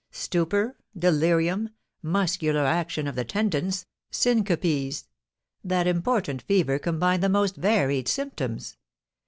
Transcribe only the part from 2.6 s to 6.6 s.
action of the tendons, syncopes, that important